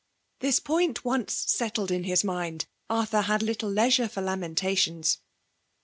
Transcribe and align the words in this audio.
This 0.39 0.59
point 0.59 1.05
once 1.05 1.31
settled 1.31 1.91
in 1.91 2.05
his 2.05 2.23
mind, 2.23 2.65
Arthur 2.89 3.21
had 3.21 3.43
little 3.43 3.69
leisure 3.69 4.07
for 4.09 4.21
lamentations. 4.23 5.19